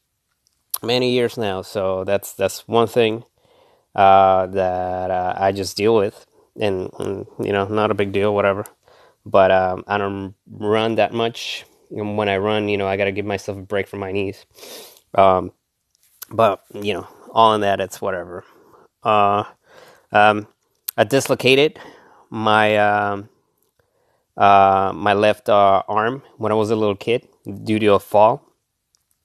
many 0.83 1.11
years 1.11 1.37
now. 1.37 1.61
So 1.61 2.03
that's 2.05 2.33
that's 2.33 2.67
one 2.67 2.87
thing 2.87 3.23
uh, 3.95 4.47
that 4.47 5.11
uh, 5.11 5.33
I 5.37 5.51
just 5.51 5.77
deal 5.77 5.95
with, 5.95 6.25
and, 6.59 6.89
and, 6.99 7.27
you 7.39 7.51
know, 7.51 7.65
not 7.67 7.91
a 7.91 7.95
big 7.95 8.11
deal, 8.11 8.33
whatever. 8.33 8.65
But 9.25 9.51
um, 9.51 9.83
I 9.87 9.97
don't 9.97 10.35
run 10.49 10.95
that 10.95 11.13
much. 11.13 11.65
And 11.91 12.17
when 12.17 12.29
I 12.29 12.37
run, 12.37 12.69
you 12.69 12.77
know, 12.77 12.87
I 12.87 12.97
got 12.97 13.05
to 13.05 13.11
give 13.11 13.25
myself 13.25 13.57
a 13.57 13.61
break 13.61 13.87
from 13.87 13.99
my 13.99 14.11
knees. 14.11 14.45
Um, 15.15 15.51
but 16.31 16.63
you 16.73 16.93
know, 16.93 17.07
all 17.31 17.55
in 17.55 17.61
that, 17.61 17.81
it's 17.81 18.01
whatever. 18.01 18.45
Uh, 19.03 19.43
um, 20.11 20.47
I 20.97 21.03
dislocated 21.03 21.79
my 22.29 22.77
um, 22.77 23.29
uh, 24.37 24.91
my 24.95 25.13
left 25.13 25.49
uh, 25.49 25.83
arm 25.87 26.23
when 26.37 26.51
I 26.51 26.55
was 26.55 26.71
a 26.71 26.75
little 26.75 26.95
kid 26.95 27.27
due 27.63 27.79
to 27.79 27.93
a 27.93 27.99
fall. 27.99 28.45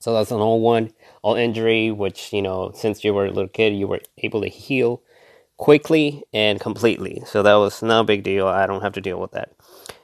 So 0.00 0.12
that's 0.12 0.30
an 0.30 0.40
old 0.40 0.62
one, 0.62 0.92
old 1.22 1.38
injury, 1.38 1.90
which, 1.90 2.32
you 2.32 2.42
know, 2.42 2.72
since 2.74 3.04
you 3.04 3.14
were 3.14 3.26
a 3.26 3.30
little 3.30 3.48
kid, 3.48 3.74
you 3.74 3.86
were 3.86 4.00
able 4.18 4.42
to 4.42 4.48
heal 4.48 5.02
quickly 5.56 6.24
and 6.32 6.60
completely. 6.60 7.22
So 7.26 7.42
that 7.42 7.54
was 7.54 7.82
no 7.82 8.04
big 8.04 8.22
deal. 8.22 8.46
I 8.46 8.66
don't 8.66 8.82
have 8.82 8.92
to 8.94 9.00
deal 9.00 9.18
with 9.20 9.32
that. 9.32 9.52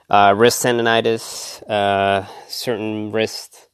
Uh, 0.09 0.35
wrist 0.37 0.65
tendonitis, 0.65 1.63
uh, 1.69 2.27
certain 2.49 3.13
wrist 3.13 3.69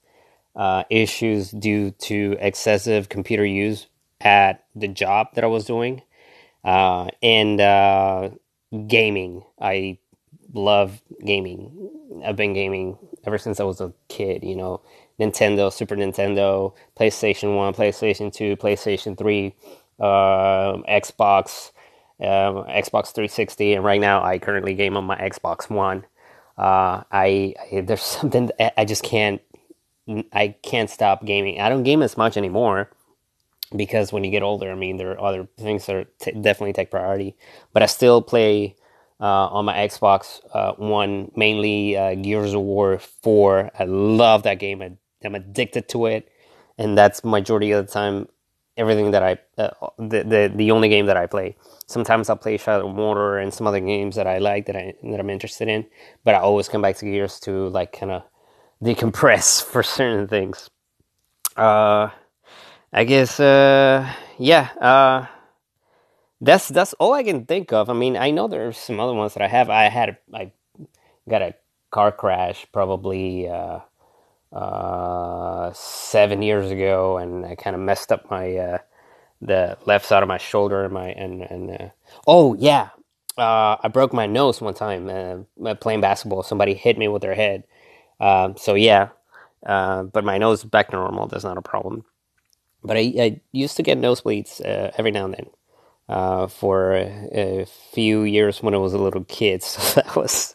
uh, 0.57 0.85
issues 0.91 1.50
due 1.50 1.93
to 1.93 2.37
excessive 2.41 3.09
computer 3.09 3.45
use 3.45 3.87
at 4.21 4.65
the 4.75 4.89
job 4.89 5.29
that 5.35 5.45
I 5.45 5.47
was 5.47 5.65
doing, 5.65 6.03
uh, 6.65 7.09
and 7.23 7.61
uh, 7.61 8.31
gaming. 8.87 9.43
I 9.61 9.99
love 10.53 11.03
gaming. 11.25 11.91
I've 12.25 12.37
been 12.37 12.55
gaming 12.55 12.99
ever 13.25 13.39
since 13.39 13.61
I 13.61 13.65
was 13.65 13.81
a 13.81 13.93
kid, 14.09 14.43
you 14.45 14.57
know. 14.57 14.81
Nintendo, 15.19 15.73
Super 15.73 15.97
Nintendo, 15.97 16.75
PlayStation 16.99 17.57
1, 17.57 17.73
PlayStation 17.73 18.33
2, 18.33 18.57
PlayStation 18.57 19.17
3, 19.17 19.55
uh, 19.99 20.03
Xbox, 20.89 21.73
um, 22.21 22.65
Xbox 22.69 23.15
360, 23.15 23.75
and 23.75 23.85
right 23.85 24.01
now 24.01 24.23
I 24.23 24.39
currently 24.39 24.75
game 24.75 24.97
on 24.97 25.05
my 25.05 25.17
Xbox 25.17 25.71
One. 25.71 26.05
Uh, 26.59 27.03
I, 27.11 27.55
I, 27.73 27.81
there's 27.81 28.03
something 28.03 28.51
I 28.77 28.85
just 28.85 29.03
can't 29.03 29.41
I 30.33 30.55
can't 30.63 30.89
stop 30.89 31.25
gaming. 31.25 31.61
I 31.61 31.69
don't 31.69 31.83
game 31.83 32.03
as 32.03 32.17
much 32.17 32.37
anymore 32.37 32.91
because 33.75 34.13
when 34.13 34.25
you 34.25 34.31
get 34.31 34.43
older, 34.43 34.71
I 34.71 34.75
mean 34.75 34.97
there 34.97 35.13
are 35.13 35.21
other 35.21 35.49
things 35.59 35.87
that 35.87 36.19
t- 36.19 36.33
definitely 36.33 36.73
take 36.73 36.91
priority. 36.91 37.37
But 37.73 37.83
I 37.83 37.87
still 37.87 38.23
play 38.23 38.77
uh, 39.21 39.49
on 39.49 39.65
my 39.65 39.75
Xbox 39.75 40.41
uh, 40.55 40.73
One, 40.75 41.31
mainly 41.35 41.97
uh, 41.97 42.15
Gears 42.15 42.55
of 42.55 42.61
War 42.61 42.99
4. 42.99 43.71
I 43.79 43.85
love 43.85 44.43
that 44.45 44.59
game. 44.59 44.83
I, 44.83 44.93
am 45.25 45.35
addicted 45.35 45.89
to 45.89 46.07
it, 46.07 46.31
and 46.79 46.97
that's 46.97 47.25
majority 47.25 47.73
of 47.73 47.87
the 47.87 47.93
time 47.93 48.29
everything 48.77 49.11
that 49.13 49.23
I 49.23 49.39
uh, 49.61 49.71
the, 49.99 50.23
the 50.23 50.53
the 50.55 50.71
only 50.71 50.89
game 50.89 51.07
that 51.07 51.17
I 51.17 51.27
play. 51.27 51.57
Sometimes 51.87 52.29
I'll 52.29 52.37
play 52.37 52.57
Shadow 52.57 52.93
Mordor 52.93 53.43
and 53.43 53.53
some 53.53 53.67
other 53.67 53.81
games 53.81 54.17
that 54.17 54.27
I 54.27 54.39
like 54.39 54.67
that 54.67 54.77
I 54.77 54.95
that 55.03 55.21
I'm 55.21 55.31
interested 55.31 55.69
in, 55.69 55.87
but 56.25 56.35
I 56.35 56.39
always 56.39 56.69
come 56.69 56.83
back 56.83 56.97
to 56.99 57.05
Gears 57.05 57.41
to 57.41 57.69
like 57.69 57.93
kind 57.93 58.13
of 58.13 58.23
decompress 58.83 59.65
for 59.71 59.83
certain 59.83 60.29
things. 60.29 60.69
Uh, 61.57 62.11
I 62.93 63.05
guess 63.05 63.40
uh, 63.40 64.12
yeah. 64.38 64.71
Uh, 64.81 65.26
that's 66.40 66.69
that's 66.69 66.95
all 66.95 67.14
I 67.14 67.25
can 67.25 67.47
think 67.47 67.73
of. 67.73 67.90
I 67.90 67.95
mean, 67.95 68.16
I 68.16 68.31
know 68.31 68.49
there's 68.49 68.78
some 68.78 69.00
other 69.00 69.14
ones 69.14 69.35
that 69.35 69.43
I 69.43 69.49
have. 69.49 69.71
I 69.71 69.85
had 69.90 70.19
I 70.35 70.52
got 71.28 71.43
a 71.43 71.55
car 71.90 72.12
crash 72.12 72.66
probably 72.73 73.49
uh, 73.49 73.81
uh, 74.52 75.73
seven 75.75 76.43
years 76.43 76.71
ago, 76.71 77.19
and 77.19 77.47
I 77.47 77.57
kind 77.57 77.76
of 77.76 77.83
messed 77.83 78.12
up 78.12 78.31
my 78.31 78.57
uh, 78.57 78.78
the 79.43 79.78
left 79.87 80.07
side 80.07 80.23
of 80.23 80.28
my 80.28 80.38
shoulder 80.38 80.85
and 80.85 80.95
my 80.95 81.09
and 81.11 81.43
and 81.43 81.71
uh, 81.71 81.88
oh 82.26 82.55
yeah, 82.55 82.90
uh, 83.38 83.76
I 83.83 83.88
broke 83.93 84.12
my 84.12 84.26
nose 84.26 84.61
one 84.61 84.75
time 84.75 85.47
uh, 85.64 85.75
playing 85.76 86.02
basketball. 86.02 86.43
Somebody 86.45 86.75
hit 86.75 86.99
me 86.99 87.09
with 87.09 87.23
their 87.23 87.35
head. 87.37 87.64
Um, 88.21 88.57
so 88.57 88.75
yeah, 88.75 89.11
but 90.12 90.25
my 90.25 90.38
nose 90.38 90.64
back 90.64 90.90
to 90.90 90.97
normal. 90.97 91.28
That's 91.28 91.45
not 91.45 91.59
a 91.59 91.62
problem. 91.62 92.05
But 92.87 92.97
I, 92.97 93.12
I 93.19 93.40
used 93.52 93.76
to 93.76 93.83
get 93.83 93.99
nosebleeds 93.99 94.61
every 94.61 95.11
now 95.11 95.26
and 95.26 95.35
then 95.35 95.47
uh, 96.09 96.47
for 96.47 96.95
a, 96.95 97.28
a, 97.33 97.66
few 97.93 98.23
years 98.23 98.62
when 98.62 98.75
I 98.75 98.78
was 98.78 98.95
a 98.95 98.99
little 98.99 99.25
kid. 99.25 99.62
So 99.66 100.00
that 100.00 100.16
was 100.16 100.55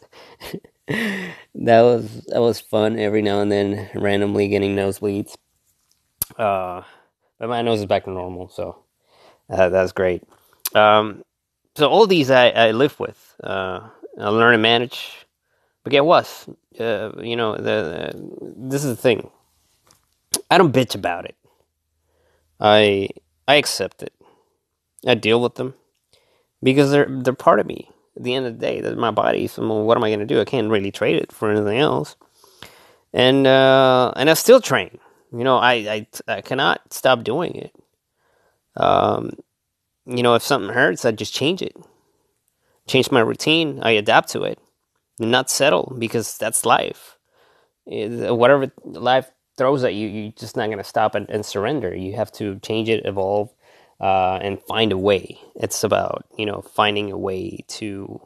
that 0.88 1.82
was 1.82 2.24
that 2.26 2.40
was 2.40 2.60
fun 2.60 2.98
every 2.98 3.22
now 3.22 3.40
and 3.40 3.52
then, 3.52 3.88
randomly 3.94 4.48
getting 4.48 4.74
nosebleeds. 4.74 5.34
Uh, 6.36 6.82
but 7.38 7.48
my 7.48 7.62
nose 7.62 7.80
is 7.80 7.86
back 7.86 8.04
to 8.04 8.10
normal, 8.10 8.48
so 8.48 8.84
uh, 9.50 9.68
that's 9.68 9.92
great. 9.92 10.22
Um, 10.74 11.24
so 11.76 11.88
all 11.88 12.06
these 12.06 12.30
I, 12.30 12.48
I 12.50 12.70
live 12.72 12.98
with. 12.98 13.36
Uh, 13.42 13.88
I 14.18 14.28
learn 14.28 14.54
and 14.54 14.62
manage. 14.62 15.26
But 15.84 15.90
get 15.90 16.04
what? 16.04 16.48
Uh, 16.78 17.12
you 17.20 17.36
know, 17.36 17.56
the, 17.56 17.62
the, 17.62 18.54
this 18.56 18.84
is 18.84 18.96
the 18.96 19.02
thing. 19.02 19.30
I 20.50 20.58
don't 20.58 20.72
bitch 20.72 20.94
about 20.94 21.24
it. 21.24 21.36
I 22.62 23.08
I 23.48 23.56
accept 23.56 24.02
it. 24.02 24.14
I 25.06 25.14
deal 25.14 25.42
with 25.42 25.56
them 25.56 25.74
because 26.62 26.90
they're 26.92 27.08
they're 27.10 27.34
part 27.34 27.60
of 27.60 27.66
me. 27.66 27.90
At 28.16 28.22
the 28.22 28.34
end 28.34 28.46
of 28.46 28.58
the 28.58 28.66
day, 28.66 28.80
they're 28.80 28.94
my 28.94 29.10
body. 29.10 29.46
So 29.48 29.66
what 29.82 29.96
am 29.96 30.04
I 30.04 30.10
going 30.10 30.20
to 30.20 30.26
do? 30.26 30.40
I 30.40 30.44
can't 30.44 30.70
really 30.70 30.92
trade 30.92 31.16
it 31.16 31.32
for 31.32 31.50
anything 31.50 31.78
else. 31.78 32.14
And 33.12 33.46
uh, 33.46 34.12
and 34.16 34.30
I 34.30 34.34
still 34.34 34.60
train. 34.60 34.98
You 35.32 35.44
know, 35.44 35.58
I, 35.58 35.72
I 35.72 36.06
I 36.28 36.40
cannot 36.40 36.92
stop 36.92 37.24
doing 37.24 37.56
it. 37.56 37.74
Um, 38.76 39.32
you 40.06 40.22
know, 40.22 40.34
if 40.34 40.42
something 40.42 40.72
hurts, 40.72 41.04
I 41.04 41.10
just 41.12 41.34
change 41.34 41.62
it. 41.62 41.76
Change 42.86 43.10
my 43.10 43.20
routine. 43.20 43.80
I 43.82 43.92
adapt 43.92 44.30
to 44.30 44.42
it. 44.42 44.58
And 45.20 45.30
Not 45.30 45.50
settle 45.50 45.94
because 45.98 46.38
that's 46.38 46.64
life. 46.66 47.18
Whatever 47.84 48.72
life 48.84 49.30
throws 49.58 49.84
at 49.84 49.94
you, 49.94 50.08
you're 50.08 50.32
just 50.32 50.56
not 50.56 50.66
going 50.66 50.78
to 50.78 50.84
stop 50.84 51.14
and, 51.14 51.28
and 51.30 51.46
surrender. 51.46 51.94
You 51.94 52.16
have 52.16 52.32
to 52.34 52.58
change 52.60 52.88
it, 52.88 53.06
evolve, 53.06 53.50
uh, 54.00 54.38
and 54.42 54.62
find 54.62 54.92
a 54.92 54.98
way. 54.98 55.38
It's 55.56 55.84
about 55.84 56.26
you 56.38 56.46
know 56.46 56.62
finding 56.62 57.12
a 57.12 57.18
way 57.18 57.64
to 57.68 58.20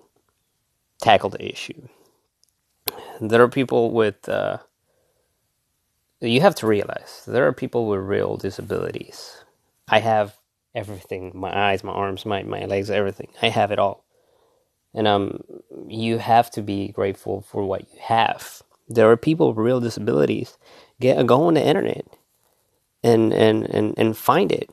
tackle 1.03 1.31
the 1.31 1.45
issue. 1.47 1.89
There 3.21 3.43
are 3.43 3.49
people 3.49 3.93
with 3.93 4.29
uh, 4.29 4.59
you 6.21 6.41
have 6.43 6.57
to 6.57 6.67
realize 6.69 7.25
there 7.27 7.47
are 7.49 7.53
people 7.55 7.89
with 7.89 8.01
real 8.01 8.37
disabilities. 8.39 9.45
I 9.89 10.01
have 10.01 10.37
everything: 10.75 11.33
my 11.35 11.57
eyes, 11.71 11.85
my 11.85 11.93
arms, 11.93 12.27
my 12.27 12.43
my 12.45 12.67
legs, 12.67 12.91
everything. 12.91 13.29
I 13.43 13.49
have 13.51 13.73
it 13.73 13.79
all. 13.81 14.01
and 14.95 15.07
um, 15.09 15.41
you 15.89 16.19
have 16.19 16.51
to 16.53 16.63
be 16.63 16.89
grateful 16.91 17.43
for 17.43 17.65
what 17.65 17.83
you 17.93 18.01
have. 18.03 18.63
There 18.89 19.11
are 19.11 19.17
people 19.17 19.49
with 19.49 19.59
real 19.59 19.81
disabilities. 19.81 20.59
Get 21.01 21.27
go 21.27 21.45
on 21.45 21.55
the 21.55 21.67
internet 21.67 22.07
and 23.03 23.33
and 23.33 23.65
and 23.65 23.95
and 23.97 24.17
find 24.17 24.53
it. 24.53 24.71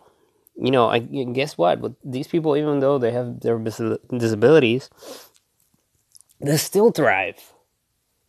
You 0.55 0.71
know, 0.71 0.87
I 0.87 0.99
guess 0.99 1.57
what? 1.57 1.81
But 1.81 1.93
these 2.03 2.27
people, 2.27 2.55
even 2.55 2.79
though 2.79 2.97
they 2.97 3.11
have 3.11 3.39
their 3.39 3.57
disabilities, 3.57 4.89
they 6.39 6.57
still 6.57 6.91
thrive. 6.91 7.53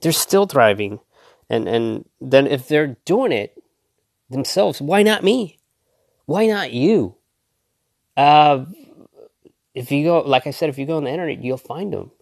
They're 0.00 0.12
still 0.12 0.47
thriving, 0.47 1.00
and 1.50 1.69
and 1.69 2.09
then 2.21 2.47
if 2.47 2.69
they're 2.69 2.97
doing 3.05 3.33
it 3.33 3.62
themselves, 4.31 4.81
why 4.81 5.03
not 5.03 5.23
me? 5.23 5.59
Why 6.26 6.47
not 6.47 6.73
you? 6.73 7.17
Uh, 8.17 8.64
if 9.75 9.91
you 9.91 10.05
go, 10.05 10.21
like 10.21 10.47
I 10.47 10.50
said, 10.50 10.69
if 10.69 10.79
you 10.79 10.87
go 10.87 10.97
on 10.97 11.05
the 11.05 11.11
internet, 11.11 11.43
you'll 11.43 11.59
find 11.59 11.93
them. 11.93 12.12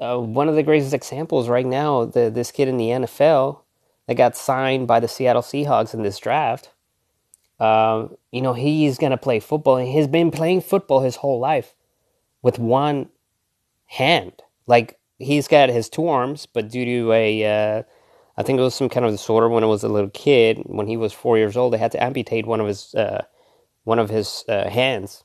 Uh, 0.00 0.18
one 0.18 0.48
of 0.48 0.54
the 0.54 0.62
greatest 0.62 0.94
examples 0.94 1.48
right 1.48 1.66
now, 1.66 2.06
the, 2.06 2.30
this 2.30 2.50
kid 2.50 2.68
in 2.68 2.78
the 2.78 2.88
NFL 2.88 3.60
that 4.06 4.14
got 4.14 4.34
signed 4.34 4.88
by 4.88 4.98
the 4.98 5.06
Seattle 5.06 5.42
Seahawks 5.42 5.92
in 5.92 6.02
this 6.02 6.18
draft. 6.18 6.70
Uh, 7.58 8.08
you 8.32 8.40
know, 8.40 8.54
he's 8.54 8.96
going 8.96 9.10
to 9.10 9.18
play 9.18 9.38
football, 9.40 9.76
and 9.76 9.86
he's 9.86 10.08
been 10.08 10.30
playing 10.30 10.62
football 10.62 11.00
his 11.00 11.16
whole 11.16 11.38
life 11.38 11.74
with 12.40 12.58
one 12.58 13.10
hand. 13.86 14.32
Like, 14.66 14.98
he's 15.18 15.46
got 15.46 15.68
his 15.68 15.90
two 15.90 16.08
arms, 16.08 16.46
but 16.46 16.70
due 16.70 16.86
to 16.86 17.12
a, 17.12 17.44
uh, 17.44 17.82
I 18.38 18.42
think 18.42 18.58
it 18.58 18.62
was 18.62 18.74
some 18.74 18.88
kind 18.88 19.04
of 19.04 19.12
disorder 19.12 19.50
when 19.50 19.62
he 19.62 19.68
was 19.68 19.84
a 19.84 19.88
little 19.90 20.08
kid, 20.08 20.62
when 20.64 20.86
he 20.86 20.96
was 20.96 21.12
four 21.12 21.36
years 21.36 21.58
old, 21.58 21.74
they 21.74 21.78
had 21.78 21.92
to 21.92 22.02
amputate 22.02 22.46
one 22.46 22.60
of 22.60 22.66
his, 22.66 22.94
uh, 22.94 23.24
one 23.84 23.98
of 23.98 24.08
his 24.08 24.44
uh, 24.48 24.70
hands 24.70 25.24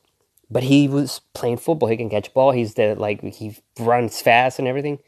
but 0.49 0.63
he 0.63 0.87
was 0.87 1.21
playing 1.33 1.57
football. 1.57 1.89
He 1.89 1.97
can 1.97 2.09
catch 2.09 2.33
ball. 2.33 2.51
He's 2.51 2.75
the 2.75 2.95
like 2.95 3.21
he 3.21 3.57
runs 3.79 4.21
fast 4.21 4.59
and 4.59 4.67
everything. 4.67 4.99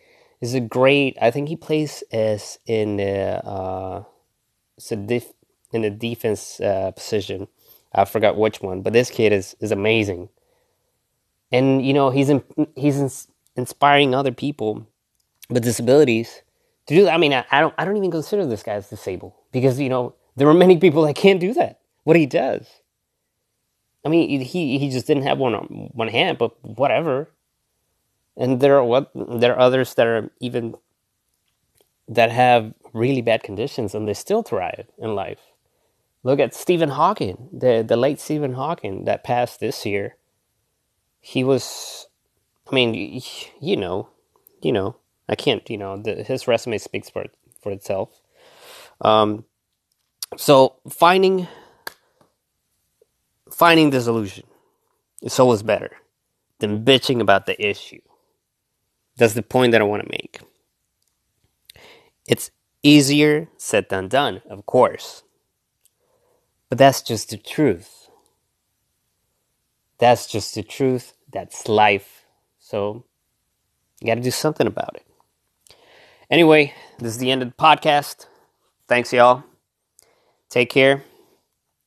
This 0.41 0.49
Is 0.49 0.55
a 0.55 0.59
great. 0.61 1.17
I 1.21 1.31
think 1.31 1.49
he 1.49 1.55
plays 1.55 2.03
as 2.11 2.59
in 2.65 2.97
the 2.97 3.45
uh, 3.45 4.03
in 5.71 5.81
the 5.81 5.89
defense 5.89 6.59
uh, 6.59 6.91
position. 6.91 7.47
I 7.93 8.05
forgot 8.05 8.37
which 8.37 8.61
one, 8.61 8.81
but 8.81 8.93
this 8.93 9.09
kid 9.09 9.33
is 9.33 9.55
is 9.59 9.71
amazing. 9.71 10.29
And 11.51 11.85
you 11.85 11.93
know 11.93 12.09
he's 12.09 12.29
in, 12.29 12.43
he's 12.75 12.99
in, 12.99 13.09
inspiring 13.55 14.13
other 14.13 14.31
people 14.31 14.87
with 15.49 15.63
disabilities 15.63 16.41
to 16.87 16.95
do. 16.95 17.03
That. 17.05 17.13
I 17.13 17.17
mean, 17.17 17.33
I, 17.33 17.45
I 17.51 17.61
don't 17.61 17.73
I 17.77 17.85
don't 17.85 17.97
even 17.97 18.11
consider 18.11 18.45
this 18.45 18.63
guy 18.63 18.73
as 18.73 18.89
disabled 18.89 19.33
because 19.51 19.79
you 19.79 19.89
know 19.89 20.15
there 20.35 20.47
are 20.47 20.53
many 20.53 20.77
people 20.77 21.03
that 21.03 21.15
can't 21.15 21.39
do 21.39 21.53
that. 21.53 21.79
What 22.03 22.17
he 22.17 22.25
does 22.25 22.67
I 24.07 24.09
mean, 24.09 24.39
he 24.39 24.79
he 24.79 24.89
just 24.89 25.05
didn't 25.05 25.23
have 25.23 25.37
one 25.37 25.53
one 25.53 26.07
hand, 26.07 26.37
but 26.37 26.51
whatever. 26.63 27.29
And 28.37 28.61
there 28.61 28.77
are 28.77 28.83
what 28.85 29.11
there 29.13 29.53
are 29.53 29.59
others 29.59 29.95
that 29.95 30.07
are 30.07 30.31
even 30.39 30.75
that 32.07 32.31
have 32.31 32.73
really 32.93 33.21
bad 33.21 33.43
conditions 33.43 33.93
and 33.93 34.07
they 34.07 34.13
still 34.13 34.43
thrive 34.43 34.87
in 34.97 35.13
life. 35.13 35.51
Look 36.23 36.39
at 36.39 36.55
Stephen 36.55 36.91
Hawking, 36.91 37.49
the 37.51 37.83
the 37.85 37.97
late 37.97 38.21
Stephen 38.21 38.53
Hawking 38.53 39.03
that 39.03 39.25
passed 39.25 39.59
this 39.59 39.85
year. 39.85 40.15
He 41.19 41.43
was, 41.43 42.07
I 42.71 42.73
mean, 42.73 43.21
you 43.59 43.75
know, 43.75 44.07
you 44.61 44.71
know, 44.71 44.95
I 45.27 45.35
can't, 45.35 45.69
you 45.69 45.77
know, 45.77 46.01
the, 46.01 46.23
his 46.23 46.47
resume 46.47 46.77
speaks 46.77 47.09
for 47.09 47.25
for 47.61 47.73
itself. 47.73 48.21
Um, 49.01 49.43
so 50.37 50.77
finding 50.89 51.49
finding 53.57 53.89
the 53.89 53.99
solution 53.99 54.43
is 55.23 55.39
always 55.39 55.63
better 55.63 55.89
than 56.59 56.85
bitching 56.85 57.19
about 57.19 57.47
the 57.47 57.59
issue. 57.59 58.01
That's 59.17 59.33
the 59.33 59.41
point 59.41 59.71
that 59.71 59.81
I 59.81 59.83
want 59.83 60.03
to 60.03 60.09
make. 60.11 60.39
It's 62.27 62.51
easier 62.83 63.47
said 63.57 63.89
than 63.89 64.09
done, 64.09 64.43
of 64.47 64.67
course. 64.67 65.23
But 66.69 66.77
that's 66.77 67.01
just 67.01 67.31
the 67.31 67.37
truth. 67.37 68.09
That's 69.97 70.27
just 70.27 70.53
the 70.53 70.61
truth. 70.61 71.13
That's 71.33 71.67
life. 71.67 72.25
So 72.59 73.05
you 73.99 74.05
got 74.07 74.15
to 74.15 74.21
do 74.21 74.29
something 74.29 74.67
about 74.67 74.95
it. 74.95 75.05
Anyway, 76.29 76.75
this 76.99 77.13
is 77.13 77.17
the 77.17 77.31
end 77.31 77.41
of 77.41 77.49
the 77.49 77.55
podcast. 77.55 78.27
Thanks, 78.87 79.11
y'all. 79.11 79.43
Take 80.47 80.69
care. 80.69 81.03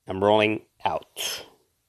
I'm 0.09 0.24
rolling 0.24 0.62
out. 0.85 1.44